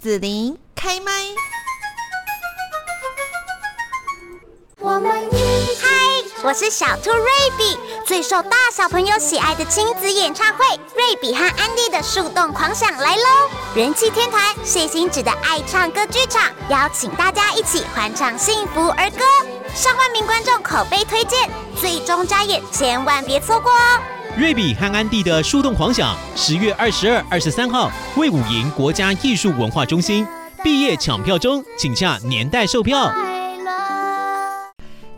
[0.00, 1.10] 紫琳开麦。
[4.78, 5.88] 我们一起嗨，
[6.44, 7.26] 我是小兔瑞
[7.58, 7.76] 比，
[8.06, 10.64] 最受大小朋友喜爱的亲子演唱会
[10.94, 13.50] 《瑞比和安迪的树洞狂想》来喽！
[13.74, 19.24] 人气天团谢欣芷的爱唱歌剧场，邀请大家一起欢唱幸福儿歌。
[19.74, 24.00] 上万名观众口碑推荐，最终加演，千万别错过哦！
[24.38, 30.24] 瑞比和安迪的树洞狂想，十月二十二、二十三号，魏武营国家艺术文化中心
[30.62, 33.12] 毕业抢票中，请洽年代售票。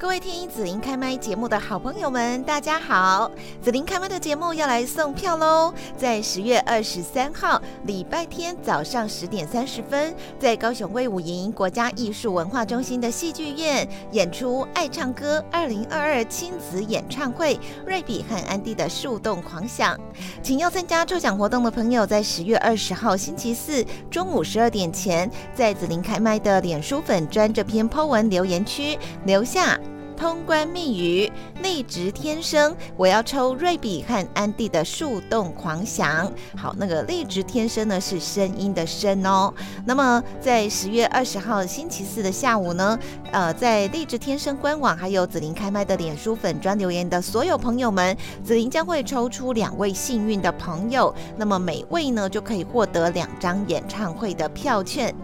[0.01, 3.31] 各位听紫琳开麦节目的好朋友们，大家好！
[3.61, 20.01] 紫琳开麦的节目要来送票喽，在十月二十三号礼拜天早上十点三十分，在高雄卫武营国家艺术文化中心的戏剧院演出《爱唱歌二零二二亲子演唱会》瑞比和安迪的树洞狂想，
[20.43, 29.79] 请要参加抽奖活动的朋友，在十月二十号星期四中午十二点前，在紫琳开麦的脸书粉专这篇 po 文留言区留下。
[30.21, 31.33] 通关密语，
[31.63, 36.31] 内直天生，我要抽瑞比和安迪的树洞狂想。
[36.55, 39.51] 好，那个内直天生呢是声音的声哦。
[39.87, 42.99] 那么在十月二十号星期四的下午呢，
[43.33, 55.15] 呃，在内直天生官网还有紫琳开麦的脸书粉专留言的所有朋友们，紫琳将会抽出两位幸运的朋友，那么每位呢就可以获得两张演唱会的票券。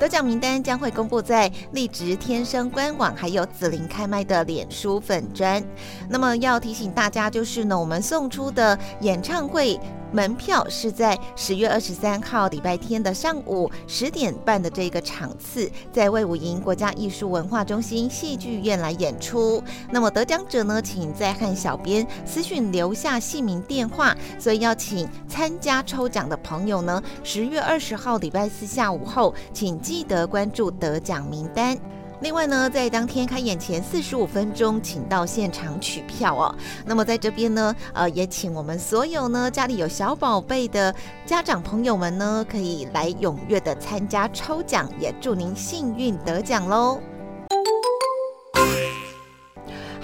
[0.00, 5.62] 得奖名单将会公布在立直天生官网，还有紫琳开麦的脸书粉砖。
[6.08, 9.78] 那么要提醒大家，就是呢，我们送出的演唱会。
[10.12, 19.62] 门票是在十月二十三号礼拜天的上午十点半的这个场次，在魏武营国家艺术文化中心戏剧院来演出。
[19.90, 24.16] 那么得奖者呢，请在和小编私讯留下姓名电话。
[24.38, 31.78] 所以要请参加抽奖的朋友呢，十月二十号礼拜四下午后，请记得关注得奖名单。
[32.20, 36.54] 另外呢，在当天开演前四十五分钟，请到现场取票哦。
[36.84, 40.94] 那么在这边呢，呃，也请我们所有呢家里有小宝贝的
[41.24, 47.00] 家长朋友们呢，可以来踊跃的参加抽奖，也祝您幸运得奖喽。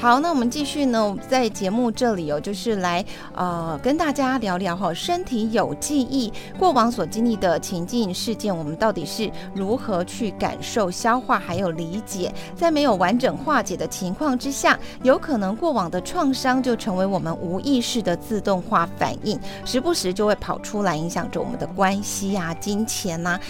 [0.06, 12.32] 好，那我们继续呢，在节目这里哦，就是来呃跟大家聊聊哈，身体有记忆，过往所经历的情境事件，我们到底是如何去感受、消化还有理解？
[12.54, 23.40] 在没有完整化解的情况之下，有可能过往的创伤就成为我们无意识的自动化反应，时不时就会跑出来，影响着我们的关系啊、金钱呐。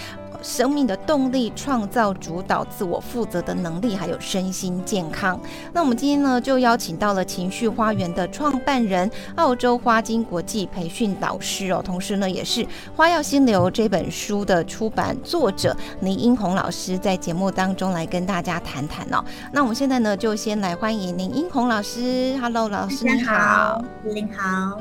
[0.46, 5.38] 生命的动力、创造、主导、自我负责的能力，还有身心健康。
[5.72, 12.62] 那我们今天呢，就邀请到了情绪花园的创办人、澳洲花金国际培训导师哦，同时呢，也是
[12.94, 19.24] 《花药心流》这本书的出版作者倪英红老师，在节目当中来跟大家谈谈哦。
[19.52, 22.38] 那我们现在呢，就先来欢迎林英红老师。
[22.40, 24.80] Hello，老师你好，您好。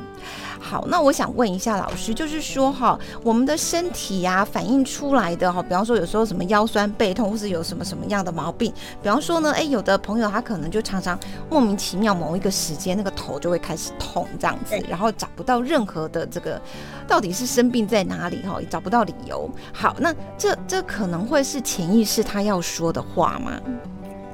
[0.60, 16.62] 好，那我想问一下老师，就是说哈，我们的身体呀反映出来的哈，比方说有时候什么腰酸背痛，或是有什么什么样的毛病，比方说呢，哎，有的朋友他可能就常常莫名其妙某一个时间那个头就会开始痛这样子，然后找不到任何的这个
[17.08, 19.50] 到底是生病在哪里哈，也找不到理由。
[19.74, 23.52] 好，那这这可能会是潜意识他要说的话吗？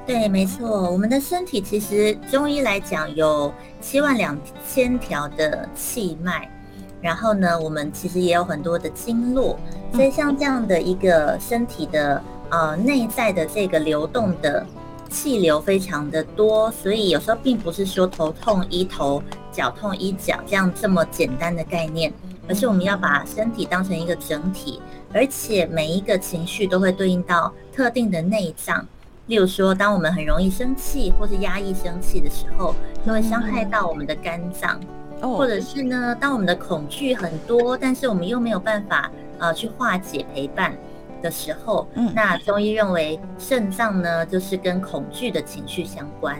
[0.04, 4.36] 对，没错，我们的身体其实中医来讲有七万两
[4.68, 6.48] 千条的气脉，
[7.00, 9.56] 然后呢，我们其实也有很多的经络，
[9.92, 12.20] 所以像这样的一个身体的
[12.50, 14.66] 呃内在的这个流动的
[15.08, 22.12] 气流非常的多，所以有时候并不是说头痛医头，脚痛医脚这样这么简单的概念，
[22.48, 24.82] 而是我们要把身体当成一个整体，
[25.14, 28.84] 而且每一个情绪都会对应到特定的内脏。
[29.26, 32.74] 例如说，当我们很容易生气或是压抑生气的时候，
[33.06, 34.80] 就会伤害到我们的肝脏；
[35.20, 40.76] 或者是呢，当我们的恐惧很多，但是我们又没有办法呃去化解陪伴
[41.22, 46.36] 的时候，那中医认为肾脏呢就是跟恐惧的情绪相关。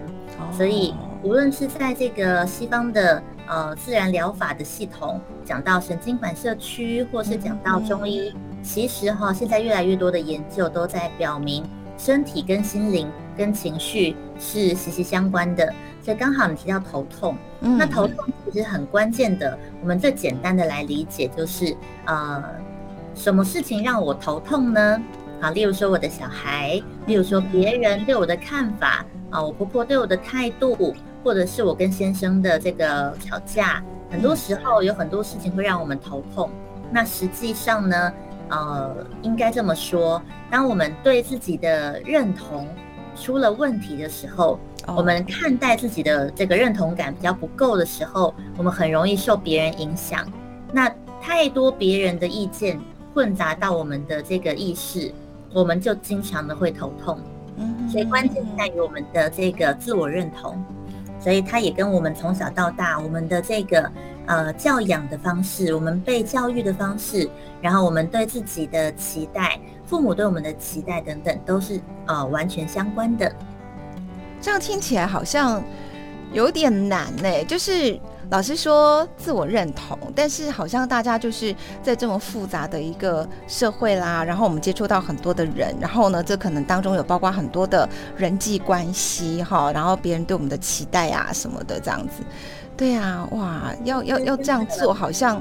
[0.51, 0.93] 所以
[1.23, 11.65] 无论是在这个西方的呃自然疗法的系统讲到神经反射区，或是讲到中医，其实哈现在越来越多的研究都在表明。
[12.05, 15.73] 身体跟心灵跟情绪是息息相关的，
[16.03, 19.57] 所以刚好你提到头痛，那头痛其实很关键的。
[19.81, 21.77] 我们最简单的来理解就是，
[22.07, 22.43] 呃，
[23.15, 25.01] 什么事情让我头痛呢？
[25.41, 36.51] 啊，例如说我的小孩，例如说别人对我的看法，啊，我婆婆对我的态度，或者是我跟先生的这个吵架，很多时候有很多事情会让我们头痛。
[36.91, 38.13] 那实际上呢？
[38.53, 40.21] 呃，应该这么说，
[40.51, 42.69] 当我们对自己的认同
[43.17, 44.61] 出了问题的时候，
[44.95, 50.31] 我们看待自己的这个认同感比较不够的时候，我们很容易受别人影响。
[50.71, 50.87] 那
[51.19, 52.79] 太多别人的意见
[53.15, 55.11] 混杂到我们的这个意识，
[55.55, 57.19] 我们就经常的会头痛。
[57.57, 60.63] 嗯，所以关键在于我们的这个自我认同。
[61.23, 63.89] 所以它也跟我们从小到大，我们的这个
[64.27, 67.31] 呃教养的方式，我们被教育的方式，
[67.61, 73.33] 然后我们对自己的期待，父母对我们的期待等等，都是呃完全相关的。
[74.41, 75.63] 这样听起来好像
[76.33, 77.99] 有点难呢，就是。
[78.33, 87.87] 老师说自我认同，但是好像大家就是在这么复杂的一个社会啦，然后我们接触到很多的人，然后呢，这可能当中有包括很多的
[88.17, 92.23] 人际关系哈，然后别人对我们的期待啊什么的这样子，
[92.75, 95.39] 对啊，哇，要要要这样做，好像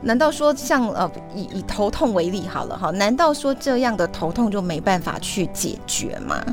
[0.00, 6.44] 难道说像呃以以头痛为例好了哈，难道说这样的头痛就没办法去解决吗？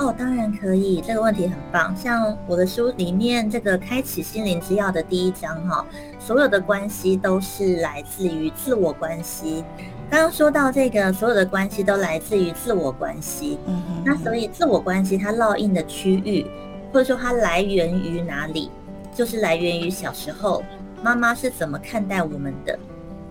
[0.00, 1.94] 哦，当然可以，这个问题很棒。
[1.94, 5.84] 像我的书里面这个《开启心灵之钥》的第一章哈，
[6.18, 9.62] 所有的关系都是来自于自我关系。
[10.10, 13.58] 刚刚说到这个，所有的关系都来自于自我关系。
[13.66, 14.02] 嗯哼。
[14.06, 16.46] 那所以自我关系它烙印的区域，
[16.90, 18.70] 或者说它来源于哪里，
[19.14, 20.64] 就是来源于小时候
[21.02, 22.78] 妈妈是怎么看待我们的，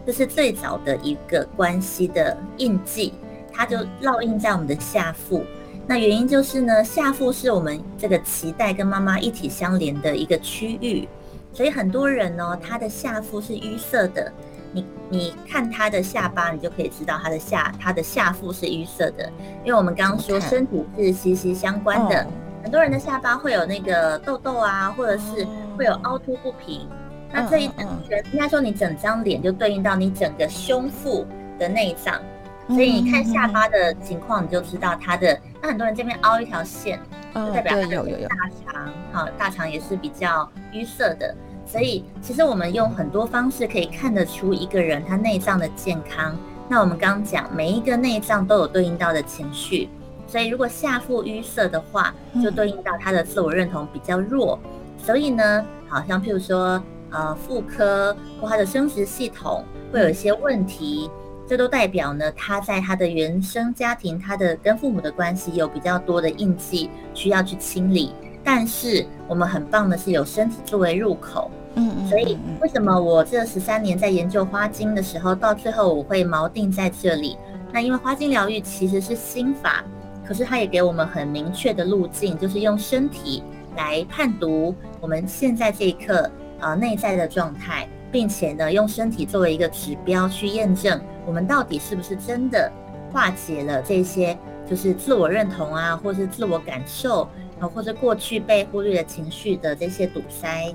[0.05, 3.15] 这是最早的一个关系的印记，
[3.51, 5.43] 它就烙印在我们的下腹。
[5.89, 11.09] 那原因就是呢，下腹是我们这个脐带跟妈妈一体相连的一个区域，
[11.51, 14.31] 所以很多人呢，他的下腹是淤塞的。
[14.71, 19.27] 你你看他的下巴，你就可以知道他的下他的下腹是淤塞的，
[19.65, 22.23] 因为我们刚刚说身体是息息相关的。
[22.61, 26.87] 很多人的下巴会有那个痘痘啊，或者是会有凹凸不平。
[27.31, 27.87] 那这一整
[28.31, 31.25] 应该说你整张脸就对应到你整个胸腹
[31.57, 32.21] 的内脏。
[32.69, 35.37] 所以你看下巴的情况，你就知道它的。
[35.61, 36.99] 那很多人这边凹一条线，
[37.33, 41.35] 就代表他的大肠，好，大肠也是比较淤塞的。
[41.65, 46.37] 所以其实我们用很多方式可以看得出一个人他内脏的健康。
[46.67, 49.89] 那我们刚刚讲，每一个内脏都有对应到的情绪。
[50.27, 54.59] 所以如果下腹淤塞的话，就对应到他的自我认同比较弱。
[54.97, 61.09] 所以呢，好像譬如说，呃，妇科或他的生殖系统会有一些问题。
[61.49, 68.11] 这都代表呢，他在他的原生家庭，他的跟父母的关系有比较多的印记需要去清理。
[68.43, 72.07] 但是我们很棒的是有身体作为入口，嗯嗯。
[72.07, 77.35] 所以为什么我这十三年在研究花精的时候，到最后我会锚定在这里？
[77.73, 79.83] 那因为花精疗愈其实是心法，
[80.23, 83.41] 可是它也给我们很明确的路径，就是用身体
[83.75, 86.29] 来判读我们现在这一刻
[86.59, 87.89] 呃内在的状态。
[88.11, 90.99] 并且呢，用身体作为一个指标去验证
[91.29, 92.71] 我们到底是不是真的
[93.13, 94.35] 化解了这些，
[94.67, 97.21] 就是自我认同啊，或是自我感受
[97.59, 100.73] 啊，或者过去被忽略的情绪的这些堵塞。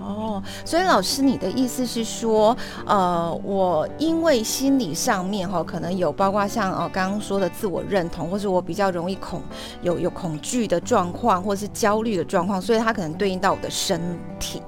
[0.00, 2.56] 哦，所以老师，你的意思是说，
[2.86, 9.42] 呃，我因为心理上面哈，可能有包括像哦刚刚说的自我认同，或是我比较容易恐
[9.82, 14.00] 有有恐惧的状况，或是焦虑的状况，所以它可能对应到我的身
[14.38, 14.62] 体。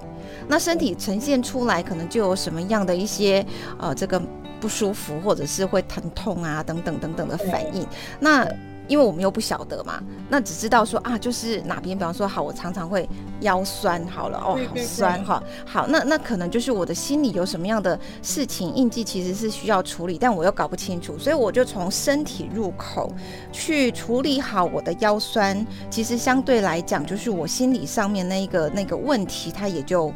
[0.48, 3.46] 那身体呈现出来，可能就有什么样的一些
[3.78, 4.20] 呃这个
[4.60, 7.86] 不舒服，或者是会疼痛啊等等等等的反应。
[8.18, 8.46] 那
[8.86, 13.08] 因为我们又不晓得嘛，那只知道说啊，就是哪边，比方说好，我常常会
[13.40, 23.12] 腰酸，好了哦，好酸哈，好，那那可能就是我的心里有什么样的事情印记，其实是需要处理，但我又搞不清楚，所以我就从身体入口
[23.52, 25.64] 去处理好我的腰酸。
[25.88, 30.12] 其实相对来讲，就是我心理上面那一个那个问题，它也就。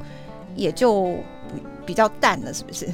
[0.57, 1.17] 也就
[1.85, 2.87] 比较淡了，是不是？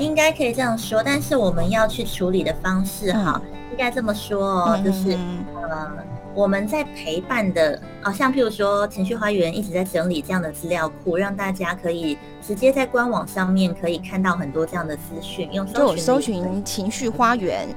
[0.00, 3.40] 应该可以这样说，但是我们要去处理的方式哈，
[3.70, 5.12] 应该这么说哦，就是
[5.54, 5.90] 呃，
[6.34, 17.68] 我们在陪伴的啊，像譬如说情绪花园一直在整理这样的资料库，让大家可以直接在官网上面可以看到很多这样的资讯，用搜寻搜寻情绪花园，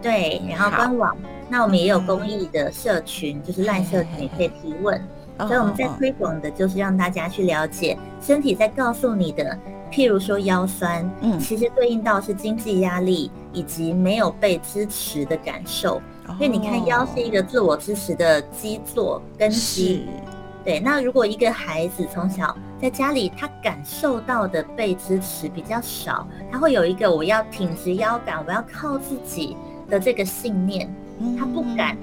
[0.00, 1.16] 对，然后官网，
[1.48, 5.00] 那我们也有公益的社群，就是烂社群也可以提问。
[5.38, 9.58] 所以我们在推广的就是让大家去了解身体在告诉你的，
[9.92, 16.00] 譬如说腰酸，嗯，其实对应到是经济压力以及没有被支持的感受。
[16.38, 20.06] 因为你看腰是一个自我支持的基座根基，
[20.64, 20.80] 对。
[20.80, 29.56] 那如果一个孩子从小在家里他感受到的被支持比较少，他会有一个我要挺直腰杆，我要靠自己
[29.90, 30.92] 的这个信念，
[31.38, 31.98] 他不敢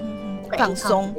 [0.56, 1.12] 放松。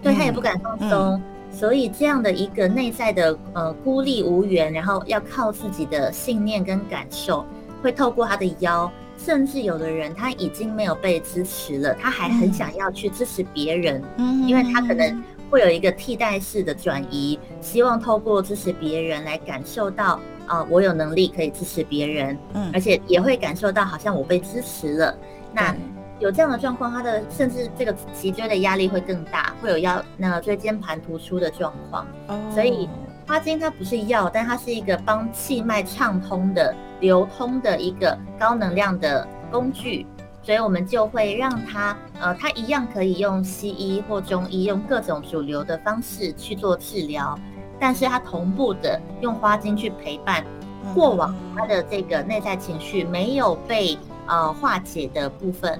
[0.00, 1.20] 对他也不敢放松，
[1.58, 7.44] 所以这样的一个内在的呃孤立无援，然后要靠自己的信念跟感受，
[7.82, 25.18] 会透过他的腰甚至有的人他已经没有被支持了，他还很想要去支持别人，嗯因为他可能会有一个替代式的转移，希望透过支持别人来感受到，啊，我有能力可以支持别人，嗯而且也会感受到好像我被支持了。
[25.52, 25.80] 那对
[26.18, 32.06] 有这样的状况，他的甚至这个脊椎的压力会更大，会有腰那个椎间盘突出的状况。
[32.52, 32.88] 所以哦
[33.28, 40.06] 花精它不是药，但它是一个帮气脉畅通的、流通的一个高能量的工具，
[40.42, 47.38] 所以我们就会让它，呃，它一样可以用西医或中医用各种主流的方式去做治疗，
[47.78, 50.42] 但是它同步的用花精去陪伴
[50.86, 55.78] 嗯过往他的这个内在情绪没有被呃化解的部分，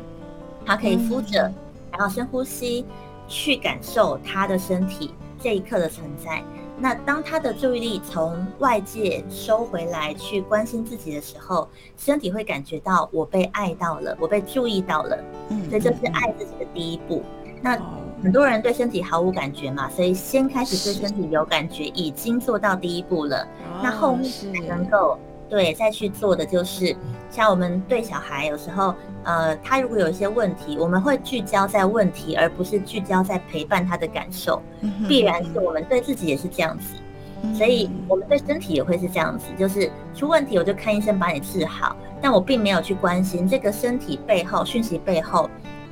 [0.69, 1.51] 他可以敷着，
[1.91, 2.85] 然后深呼吸，
[3.27, 6.45] 去感受他的身体这一刻的存在。
[6.79, 17.23] 那当他的注意力从外界收回来，去关心自己的时候，身体会感觉到我被爱到了，我被注意到了，嗯所以这是爱自己的第一步。
[17.63, 17.85] 那哦
[18.23, 23.49] 很多人对身体毫无感觉嘛，所以先开始对身体有感觉，已经做到第一步了。
[23.83, 24.31] 那后面
[24.67, 25.17] 能够
[25.49, 26.95] 对再去做的就是，
[27.31, 34.63] 像我们对小孩有时候，呃，他如果有一些问题，我们会聚焦在问题，而不是聚焦在陪伴他的感受。
[35.09, 36.95] 必然是我们对自己也是这样子，
[37.43, 45.49] 嗯所以我们对身体也会是这样子，就是出问题我就看医生把你治好，但我并没有去关心这个身体背后讯息背后。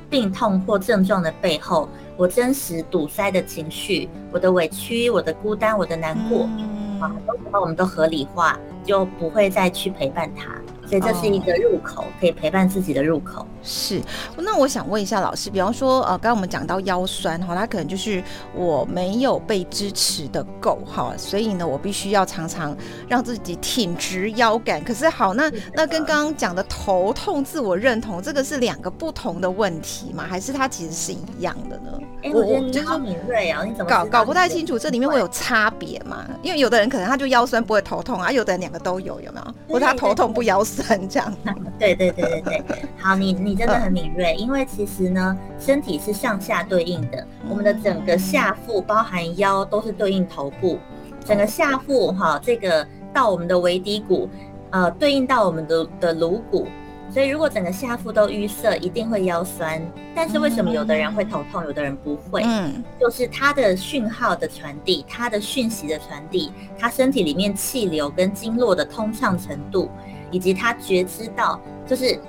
[0.09, 10.49] 病痛或症状的背后，我真实堵塞的情绪，我的委屈，我的孤单，我的难过，嗯啊，很多时候我们都合理化，就不会再去陪伴他。
[10.87, 13.45] 所以这是一个入口，可以陪伴自己的入口。
[13.69, 14.01] 是，
[14.37, 18.23] 那我想问一下老师，比方说，呃，刚刚我们讲到腰酸哈，它可能就是
[18.55, 22.75] 我没有被支持的够哈，所以呢，我必须要常常
[23.09, 24.81] 让自己挺直腰杆。
[24.81, 30.25] 可是好，那那跟刚刚讲的头痛、自我认同，这个是两个不同的问题吗？
[30.29, 31.99] 还是它其实是一样的呢？
[32.23, 36.25] 哎，我觉得就是你好敏锐啊，你怎么搞搞不太清楚，这里面会有差别嘛？
[36.41, 39.73] 因为有的人可能他就腰酸不会头痛啊，有的人两个都有，有没有？
[39.73, 41.35] 或者他头痛不腰酸这样？
[41.77, 50.77] 对对对对对，好，你你真的很敏锐，因为其实呢，身体是上下对应的，我们的整个下腹包含腰都是对应头部，
[51.25, 54.29] 整个下腹哈，这个到我们的尾骶骨，
[54.69, 56.67] 呃，对应到我们的的颅骨。
[57.09, 59.81] 所以，如果整个下腹都淤塞，一定会腰酸。
[60.13, 62.41] 但是为什么有的人会头痛，有的人不会？
[62.43, 69.89] 嗯，就是它的讯号的传递，它的讯息的传递，它身体里面气流跟经络的通畅程度，
[70.31, 72.19] 以及他觉知到，就是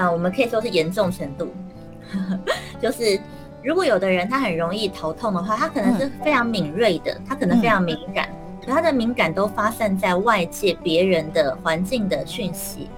[0.00, 1.48] 啊、我们可以说是严重程度，
[2.80, 3.20] 就是
[3.62, 8.30] 如果有的人他很容易头痛的话，他可能是非常敏锐的，他可能非常敏感，
[8.64, 12.88] 可他的敏感都发散在外界别人的环境的讯息。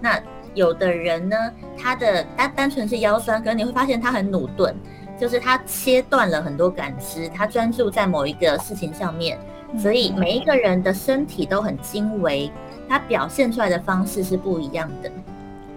[0.00, 0.20] 那
[0.52, 1.36] 有的人呢，
[1.80, 4.74] 他的单单纯是腰酸，可是你会发现他很努顿，
[5.16, 9.38] 就是他切断了很多感知，他专注在某一个事情上面，
[9.78, 12.50] 所以每一个人的身体都很精微，
[12.88, 15.10] 他表现出来的方式是不一样的。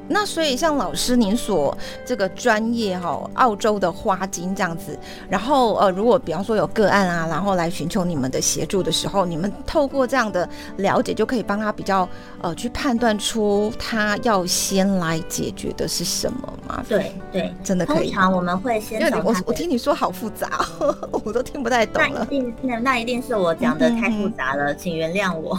[0.07, 4.97] 那所以像老师您所这个专业哈、澳洲的花精这样子，
[5.29, 12.07] 然后呃，如果比方说有个案啊，然后来寻求你们的协助的时候，你们透过这样的了解，就可以帮他比较
[12.41, 16.83] 呃去判断出他要先来解决的是什么吗？
[16.87, 18.11] 对对，真的可以。
[18.11, 22.09] 通常我们会先因为我我听你说好复杂、哦，我都听不太懂了。
[22.19, 25.57] 那一定那那一定是我讲的太复杂了，请原谅我。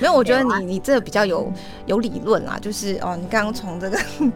[0.00, 1.52] 没有，我觉得你 你这个比较有
[1.86, 3.98] 有理论啦，就是哦，你刚刚从这个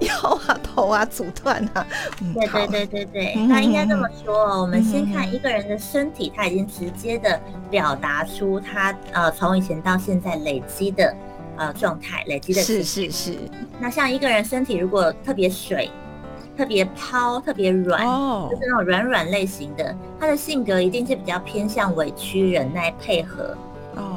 [0.00, 0.14] 腰
[0.48, 1.86] 啊、头啊阻断啊，
[2.20, 11.14] 嗯对对对对对，嗯那应该这么说哦，我们先嗯看一个人的身体，他已经直接的表达出他呃从以前到现在累积的
[11.56, 13.36] 呃状态，累积的是是是，
[13.78, 15.88] 那像一个人身体如果特别水、
[16.56, 18.48] 特别抛、特别软，哦。
[18.50, 23.56] 就是那种软软类型的，他的性格一定是比较偏向委屈、忍耐、配合。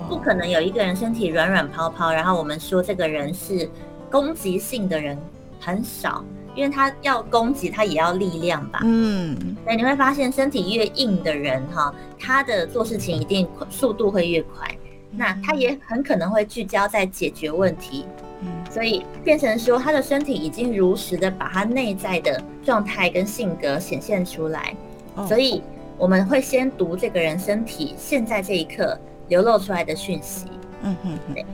[0.08, 3.70] 不哦，可能有一个人身体软软泡泡，然后我们说这个人是
[4.13, 5.17] 攻击性的人
[5.60, 8.82] 很少，因为他要攻击，他也要力量吧。
[8.84, 14.70] 嗯，所以你会发现，身体越硬的人哈，他的做事情一定速度会越快。
[15.10, 18.05] 那他也很可能会聚焦在解决问题，
[18.41, 24.75] 嗯所以变成说他的身体已经如实的把他内在的状态跟性格显现出来。
[25.15, 25.63] 哦所以
[25.98, 28.96] 我们会先读这个人身体现在这一刻
[29.27, 30.46] 流露出来的讯息。
[30.84, 31.46] 嗯哼哼，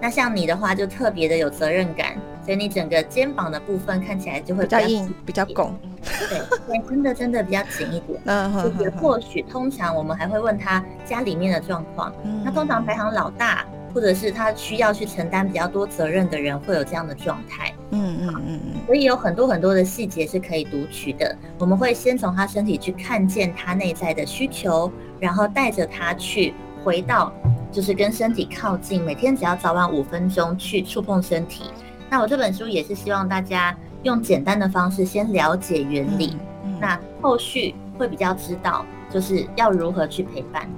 [0.00, 2.14] 那像你的话，就特别的有责任感，
[2.44, 8.20] 所以你整个肩膀的部分看起来就会比较硬，比较拱，对对，真的真的比较紧一点。
[8.24, 12.12] 嗯就是或许通常我们还会问他家里面的状况。
[12.24, 17.72] 嗯那通常排行老大或者是他需要去承担比较多责任的人会有这样的状态。
[17.90, 21.36] 嗯嗯嗯嗯，所以有很多很多的细节是可以读取的。
[21.58, 26.54] 我们会先从他身体去看见他内在的需求，然后带着他去
[26.84, 27.32] 回到，
[27.70, 29.02] 就是跟身体靠近。
[29.02, 31.64] 每天只要早晚五分钟去触碰身体。
[32.10, 36.36] 那我这本书也是希望大家用简单的方式先了解原理，
[36.80, 40.68] 那后续会比较知道就是要如何去陪伴。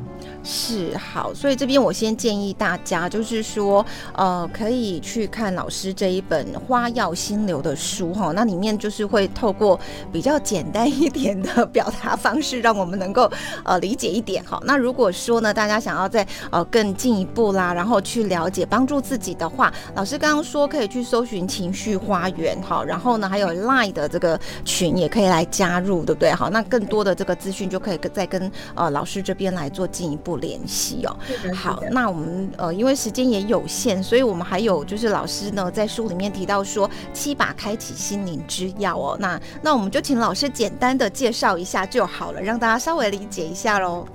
[0.44, 3.84] 是好，所以这边我先建议大家，就是说，
[4.14, 8.32] 呃，可以去看老师这一本《花药心流》的书哈。
[8.32, 9.78] 那里面就是会透过
[10.12, 13.30] 比较简单一点的表达方式，让我们能够
[13.62, 14.60] 呃理解一点哈。
[14.64, 26.32] 那如果说呢，大家想要再呃更进一步啦，然后去了解帮助自己的话，老师刚刚说可以去搜寻情绪花园哈，然后呢还有 Line 的这个群也可以来加入，对不对？
[26.32, 30.31] 好，那更多的这个资讯就可以跟再跟呃老师这边来做进一步。
[30.36, 31.16] 联系哦，
[31.54, 44.06] 好，那我们呃，因为时间也有限，所以我们还有就是老师呢在书里面提到说七把开启心灵之钥哦，那那我们就请老师简单的介绍一下就好了，让大家稍微理解一下喽。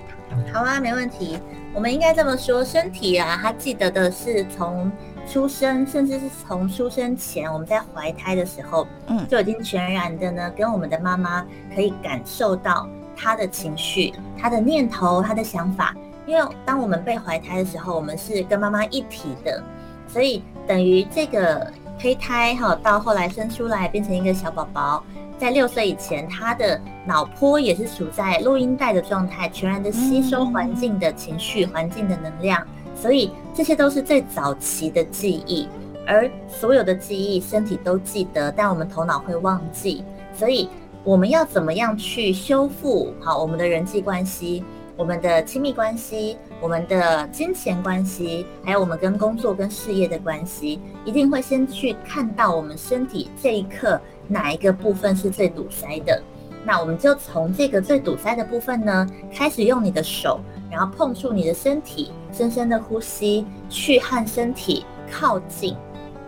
[0.54, 1.40] 好啊，没问题。
[1.74, 4.92] 我们应该这么说，身体啊，它记得的是从
[5.32, 15.96] 出生，甚至是从出生前，我们在怀胎的时候，嗯，就已经全然的呢，跟我们的妈妈可以感受到她的情绪、她的念头、她的想法。
[16.28, 19.64] 因为当我们被怀胎的时候，我们是跟妈妈一体的，
[20.08, 25.02] 所以等于这个胚胎哈，到后来生出来变成一个小宝宝，
[25.38, 32.62] 在六岁以前，他的脑波也是处在录音带的状态，全然的吸收环境的情绪、环境的能量，
[32.94, 35.66] 所以这些都是最早期的记忆，
[36.06, 40.04] 而所有的记忆身体都记得，但我们头脑会忘记，
[40.34, 40.70] 所以
[41.06, 44.62] 我们要怎么样去修复好我们的人际关系？
[44.98, 56.20] 我们的亲密关系，我们的金钱关系，还有我们跟工作跟事业的关系，一定会先去看到我们身体这一刻哪一个部分是最堵塞的。
[56.66, 60.40] 那我们就从这个最堵塞的部分呢，开始用你的手，
[60.72, 65.76] 然后碰触你的身体，深深的呼吸，去和身体靠近。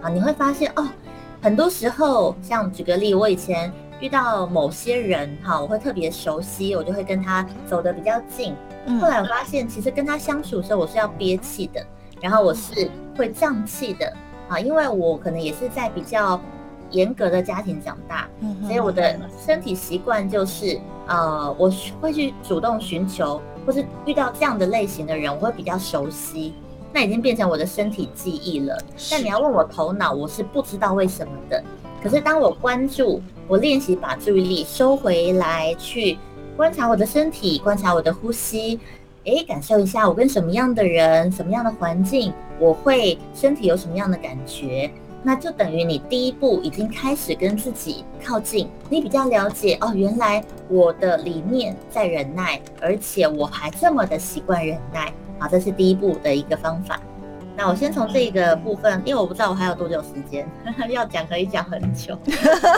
[0.03, 0.87] 啊，你会发现哦，
[1.41, 3.73] 很多时候，像举个例，我以前。
[3.99, 8.55] 遇到某些人哈，我会特别熟悉，我就会跟他走得比较近。
[9.01, 11.85] 后来我发现，其实跟他相处的时候，我是要憋气的，
[12.21, 14.11] 然后我是会胀气的
[14.47, 16.39] 啊，因为我可能也是在比较
[16.91, 18.27] 严格的家庭长大，
[18.63, 21.69] 所以我的身体习惯就是，呃，我
[22.01, 26.53] 会去主动寻求，或是遇到这样的类型的人，我会比较熟悉，
[26.93, 28.75] 那已经变成我的身体记忆了。
[29.11, 31.61] 但你要问我头脑，我是不知道为什么的。
[32.01, 33.21] 可是当我关注。
[33.49, 36.19] 我练习把注意力收回来，去
[36.55, 38.79] 观察我的身体，观察我的呼吸，
[39.23, 44.91] 诶，感受一下我跟什么样的人、什么样的环境，我会身体有什么样的感觉，
[45.23, 57.01] 那就等于你第一步已经开始跟自己靠近，你比较了解哦，原来我的里面在忍耐，而且我还这么的习惯忍耐，好，这是第一步的一个方法。
[57.61, 60.47] 那我先从这个部分，因为我不知道我还有多久时间
[60.89, 62.17] 要讲，可以讲很久。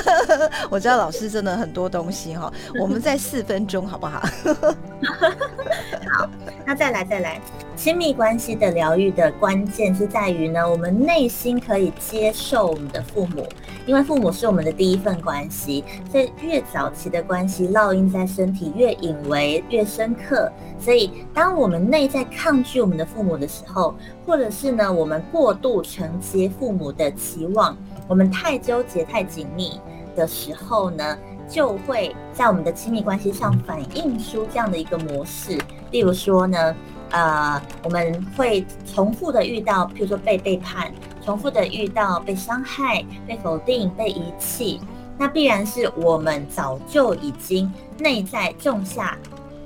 [0.71, 4.19] 我知道老师真的很多东西哈，我们在四分钟好不好？
[6.17, 6.27] 好，
[6.65, 7.39] 那再来再来，
[7.83, 13.43] 亲密关系的疗愈的关键是在于呢，我们内心可以接受我们的父母，
[13.87, 20.51] 因为父母是我们的第一份关系，所以越早期的关系烙印在身体越隐微越深刻。
[20.79, 23.95] 所以，当我们内在抗拒我们的父母的时候，
[24.27, 27.75] 或者是呢，我们过度承接父母的期望，
[28.07, 29.81] 我们太纠结、太紧密
[30.15, 31.17] 的时候呢，
[31.49, 35.57] 就会在我们的亲密关系上反映出这样的一个模式。
[35.89, 36.75] 例如说呢，
[37.11, 40.91] 呃，我们会重复的遇到，譬如说被背叛，
[41.23, 44.79] 重复的遇到被伤害、被否定、被遗弃，
[45.17, 49.17] 那必然是我们早就已经内在种下。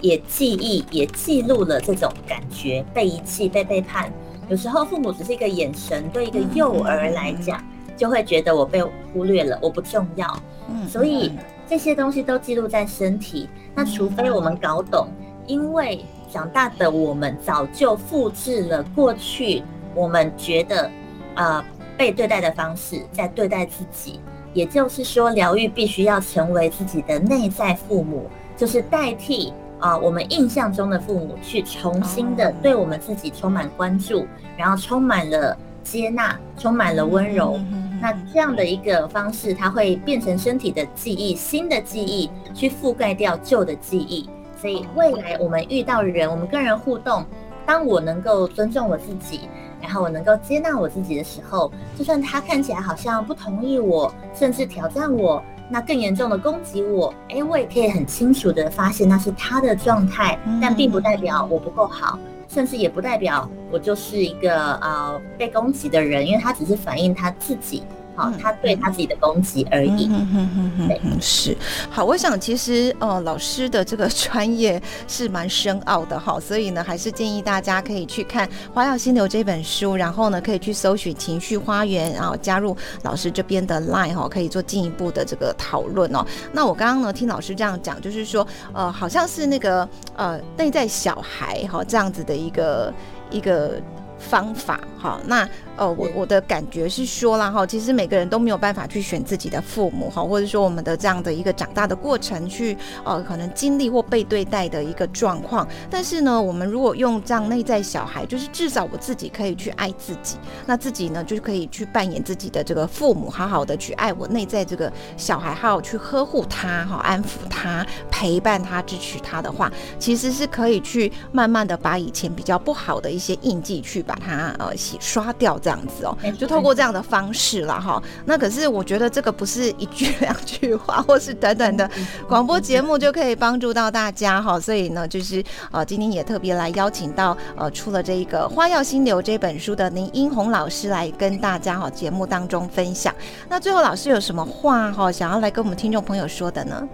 [0.01, 4.11] 也记忆也记录了这种感觉，被遗弃、被背叛。
[4.49, 7.63] 有时候父母只是一个眼神，对一个幼儿来讲，
[7.97, 10.27] 就会觉得我被忽略了，我不重要。
[10.69, 11.31] 嗯，所以
[11.67, 13.49] 这些东西都记录在身体。
[13.73, 15.07] 那除非我们搞懂，
[15.47, 20.89] 因为长大的我们早就复制了过去我们觉得
[21.35, 21.63] 呃
[21.97, 24.19] 被对待的方式，在对待自己。
[24.53, 29.53] 也就是说，疗愈必须要成为自己的内在父母，就是代替。
[29.77, 37.59] 啊，我们印象中的父母去重新的对我们自己充满关注，然后充满了接纳，充满了温柔。
[38.01, 44.29] 那这样的一个方式，它会变成身体的记忆，新的记忆去覆盖掉旧的记忆。
[44.65, 47.23] 所以未来我们遇到人，我们跟人互动，
[47.67, 49.41] 当我能够尊重我自己，
[49.79, 67.83] 然后我能够接纳我自己的时候，就算他看起来好像不同意我，甚至挑战我，那更严重的攻击我，哎，我也可以很清楚的发现那是他的状态，但并不代表我不够好，甚至也不代表我就是一个呃被攻击的人，因为他只是反映他自己。
[68.15, 70.07] 好，他对他自己的攻击而已。
[70.07, 70.49] 嗯嗯
[70.79, 71.55] 嗯嗯，是。
[71.89, 86.25] 好，我想其实呃，老师的这个 专业是蛮深奥的哈，所以呢，还是建议大家可以去看《花样心流》这本书，然后呢，可以去搜寻情绪花园，然后加入老师这边的 line 哈，可以做进一步的这个讨论哦。
[86.51, 92.93] 那我刚刚呢听老师这样讲，就是说呃，好像是那个呃内在小孩哈这样子的一个
[93.29, 93.81] 一个
[94.17, 95.47] 方法哈，那。
[95.77, 105.67] 呃，我我的感觉是说了哈，其实每个人都没有办法去选自己的父母哈，或者说我们的这样的一个长大的过程去，呃，可能经历或被对待的一个状况。
[105.89, 125.55] 但是呢，我们如果用这样内在小孩，就是至少我自己可以去爱自己，那自己呢就可以去扮演自己的这个父母，好好的去爱我内在这个小孩，好好去呵护他哈，安抚他，陪伴他，支持他的话，其实是可以去慢慢的把以前比较不好的一些印记去把它呃洗刷掉。
[125.61, 128.01] 这样子哦，就透过这样的方式了哈。
[128.25, 131.89] 那可是我觉得这个不是一句两句话，或是短短的
[132.27, 134.59] 广播节目就可以帮助到大家哈。
[134.59, 143.15] 所以呢，就是呃，今天也特别来邀请到呃，出了这一个《花药心流》这本书的林英红老师来跟大家哈节目当中分享。
[143.47, 146.87] 那最后老师有什么话哈想要来跟我们听众朋友说的呢？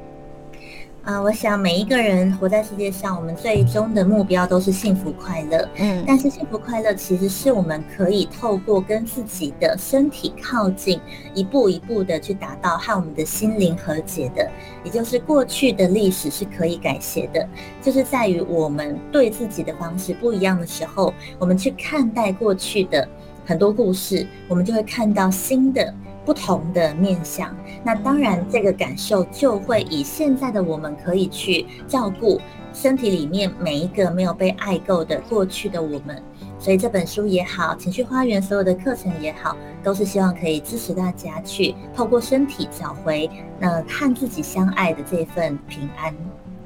[1.04, 5.68] 啊，我想每一个人活在世界上，我们最终的目标都是幸福快乐。
[5.78, 11.02] 嗯，但是幸福快乐其实是我们可以透过跟自己的身体靠近，
[11.34, 14.48] 一步一步的去达到和我们的心灵和解的。
[14.84, 17.50] 也就是过去的历史是可以改写的，
[17.82, 23.10] 就是在于我们对自己的方式不一样的时候，我们去看待过去的
[23.44, 25.92] 很多故事，我们就会看到新的。
[26.26, 32.40] 不同的面相，那当然这个感受就会以现在的我们可以去照顾
[32.74, 36.22] 身体里面每一个没有被爱够的过去的我们。
[36.60, 43.28] 所以这本书也好，情绪花园所有的课程也好，都是希望可以支持大家去透过身体找回
[43.60, 46.14] 那和自己相爱的这份平安。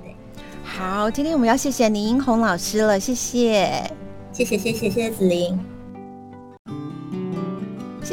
[0.04, 0.14] 对，
[0.66, 3.90] 好，今天我们要谢谢林英红老师了，谢谢，
[4.34, 5.58] 谢谢，谢谢，谢谢子琳。